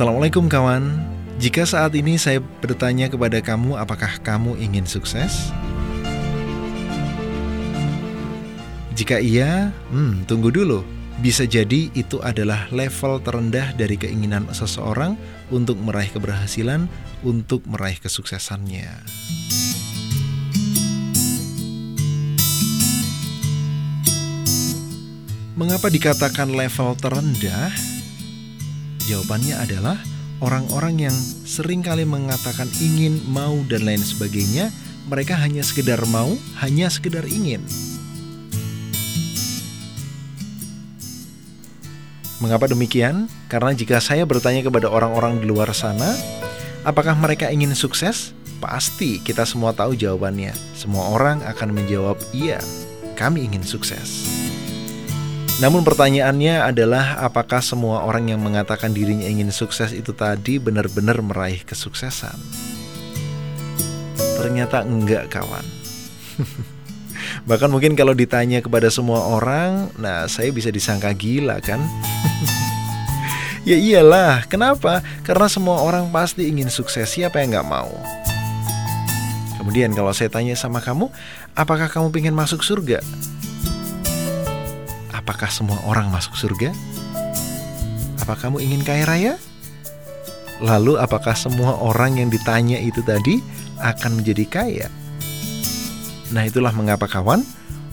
[0.00, 0.96] Assalamualaikum kawan.
[1.36, 5.52] Jika saat ini saya bertanya kepada kamu, apakah kamu ingin sukses?
[8.96, 10.80] Jika iya, hmm, tunggu dulu.
[11.20, 15.20] Bisa jadi itu adalah level terendah dari keinginan seseorang
[15.52, 16.88] untuk meraih keberhasilan,
[17.20, 19.04] untuk meraih kesuksesannya.
[25.60, 27.89] Mengapa dikatakan level terendah?
[29.10, 29.98] Jawabannya adalah
[30.38, 34.70] orang-orang yang sering kali mengatakan ingin, mau, dan lain sebagainya,
[35.10, 36.30] mereka hanya sekedar mau,
[36.62, 37.58] hanya sekedar ingin.
[42.38, 43.26] Mengapa demikian?
[43.50, 46.14] Karena jika saya bertanya kepada orang-orang di luar sana,
[46.86, 48.30] apakah mereka ingin sukses?
[48.62, 50.54] Pasti kita semua tahu jawabannya.
[50.78, 52.62] Semua orang akan menjawab, "Iya,
[53.18, 54.39] kami ingin sukses."
[55.60, 61.60] Namun pertanyaannya adalah apakah semua orang yang mengatakan dirinya ingin sukses itu tadi benar-benar meraih
[61.68, 62.40] kesuksesan?
[64.40, 65.60] Ternyata enggak kawan.
[67.48, 71.84] Bahkan mungkin kalau ditanya kepada semua orang, nah saya bisa disangka gila kan?
[73.68, 75.04] ya iyalah, kenapa?
[75.28, 77.92] Karena semua orang pasti ingin sukses, siapa yang nggak mau?
[79.60, 81.12] Kemudian kalau saya tanya sama kamu,
[81.52, 83.04] apakah kamu ingin masuk surga?
[85.30, 86.74] Apakah semua orang masuk surga?
[88.18, 89.34] Apa kamu ingin kaya raya?
[90.58, 93.38] Lalu apakah semua orang yang ditanya itu tadi
[93.78, 94.88] akan menjadi kaya?
[96.34, 97.46] Nah itulah mengapa kawan,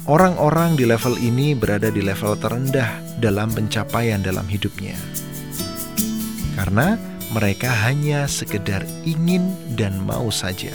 [0.10, 4.98] orang-orang di level ini berada di level terendah dalam pencapaian dalam hidupnya.
[6.58, 6.98] Karena
[7.38, 10.74] mereka hanya sekedar ingin dan mau saja.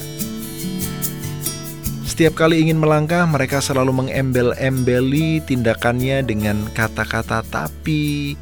[2.13, 8.37] Setiap kali ingin melangkah, mereka selalu mengembel-embeli tindakannya dengan kata-kata tapi,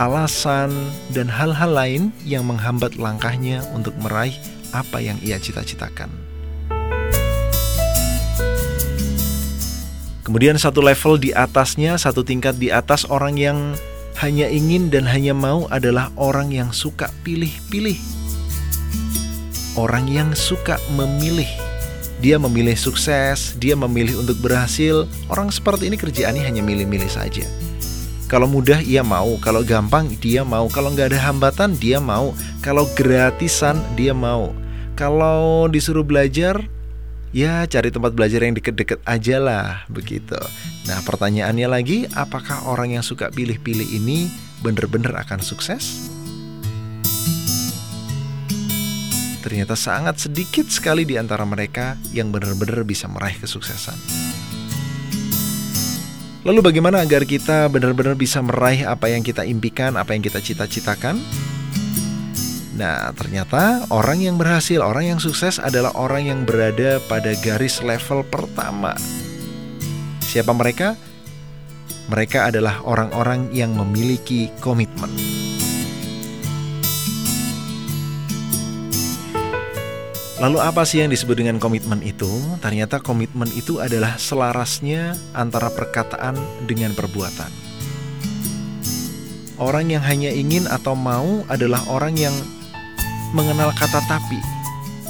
[0.00, 0.72] alasan,
[1.12, 4.32] dan hal-hal lain yang menghambat langkahnya untuk meraih
[4.72, 6.08] apa yang ia cita-citakan.
[10.24, 13.76] Kemudian satu level di atasnya, satu tingkat di atas orang yang
[14.24, 18.00] hanya ingin dan hanya mau adalah orang yang suka pilih-pilih.
[19.76, 21.71] Orang yang suka memilih
[22.22, 25.10] dia memilih sukses, dia memilih untuk berhasil.
[25.26, 27.42] Orang seperti ini kerjaannya hanya milih-milih saja.
[28.30, 32.30] Kalau mudah ia mau, kalau gampang dia mau, kalau nggak ada hambatan dia mau,
[32.62, 34.54] kalau gratisan dia mau.
[34.94, 36.62] Kalau disuruh belajar,
[37.34, 40.38] ya cari tempat belajar yang deket-deket aja lah, begitu.
[40.86, 44.30] Nah pertanyaannya lagi, apakah orang yang suka pilih-pilih ini
[44.62, 46.11] benar-benar akan sukses?
[49.42, 53.98] Ternyata sangat sedikit sekali di antara mereka yang benar-benar bisa meraih kesuksesan.
[56.42, 61.18] Lalu bagaimana agar kita benar-benar bisa meraih apa yang kita impikan, apa yang kita cita-citakan?
[62.74, 68.26] Nah, ternyata orang yang berhasil, orang yang sukses adalah orang yang berada pada garis level
[68.26, 68.98] pertama.
[70.24, 70.98] Siapa mereka?
[72.10, 75.14] Mereka adalah orang-orang yang memiliki komitmen.
[80.42, 82.26] Lalu apa sih yang disebut dengan komitmen itu?
[82.58, 86.34] Ternyata komitmen itu adalah selarasnya antara perkataan
[86.66, 87.46] dengan perbuatan.
[89.62, 92.34] Orang yang hanya ingin atau mau adalah orang yang
[93.30, 94.42] mengenal kata tapi.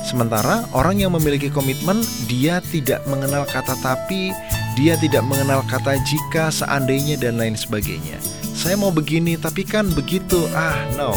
[0.04, 4.36] Sementara orang yang memiliki komitmen, dia tidak mengenal kata tapi,
[4.76, 8.20] dia tidak mengenal kata jika, seandainya, dan lain sebagainya.
[8.52, 10.44] Saya mau begini, tapi kan begitu.
[10.52, 11.16] Ah, no.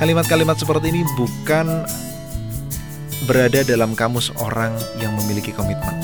[0.00, 1.84] Kalimat-kalimat seperti ini bukan
[3.28, 5.96] berada dalam kamus orang yang memiliki komitmen.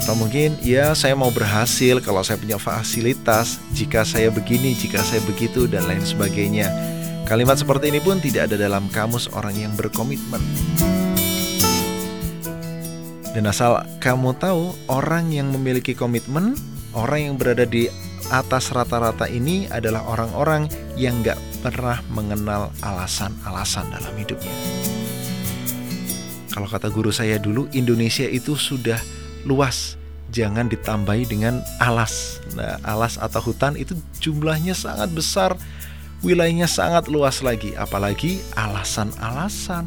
[0.00, 5.22] Atau mungkin ya saya mau berhasil kalau saya punya fasilitas, jika saya begini, jika saya
[5.22, 6.66] begitu dan lain sebagainya.
[7.30, 10.42] Kalimat seperti ini pun tidak ada dalam kamus orang yang berkomitmen.
[13.30, 16.58] Dan asal kamu tahu, orang yang memiliki komitmen,
[16.90, 17.86] orang yang berada di
[18.28, 20.68] atas rata-rata ini adalah orang-orang
[21.00, 24.52] yang gak pernah mengenal alasan-alasan dalam hidupnya.
[26.50, 28.98] Kalau kata guru saya dulu, Indonesia itu sudah
[29.46, 29.96] luas,
[30.34, 32.42] jangan ditambahi dengan alas.
[32.58, 35.54] Nah, alas atau hutan itu jumlahnya sangat besar,
[36.26, 39.86] wilayahnya sangat luas lagi, apalagi alasan-alasan.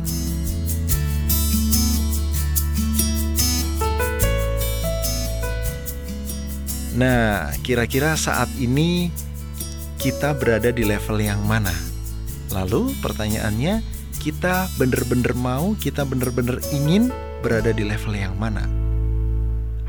[6.93, 9.09] Nah, kira-kira saat ini
[9.97, 11.73] kita berada di level yang mana?
[12.53, 13.81] Lalu pertanyaannya,
[14.21, 17.09] kita benar-benar mau, kita benar-benar ingin
[17.41, 18.69] berada di level yang mana?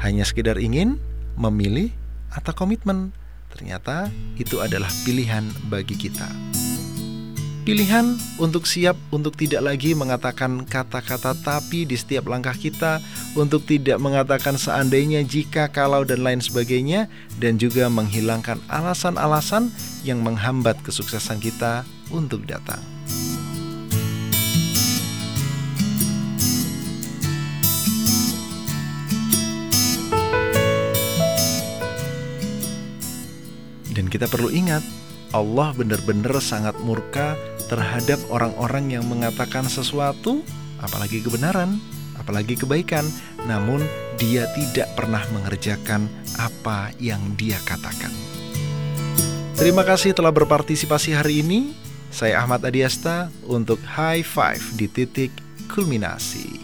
[0.00, 0.96] Hanya sekedar ingin,
[1.36, 1.92] memilih,
[2.32, 3.12] atau komitmen?
[3.52, 4.08] Ternyata
[4.40, 6.26] itu adalah pilihan bagi kita.
[7.64, 13.00] Pilihan untuk siap untuk tidak lagi mengatakan kata-kata tapi di setiap langkah kita,
[13.32, 17.08] untuk tidak mengatakan seandainya, jika, kalau, dan lain sebagainya,
[17.40, 19.72] dan juga menghilangkan alasan-alasan
[20.04, 22.84] yang menghambat kesuksesan kita untuk datang.
[33.96, 34.84] Dan kita perlu ingat,
[35.34, 37.34] Allah benar-benar sangat murka
[37.66, 40.46] terhadap orang-orang yang mengatakan sesuatu,
[40.78, 41.82] apalagi kebenaran,
[42.14, 43.02] apalagi kebaikan,
[43.50, 43.82] namun
[44.14, 46.06] dia tidak pernah mengerjakan
[46.38, 48.14] apa yang dia katakan.
[49.58, 51.74] Terima kasih telah berpartisipasi hari ini.
[52.14, 55.34] Saya Ahmad Adiasta untuk High Five di titik
[55.66, 56.63] kulminasi.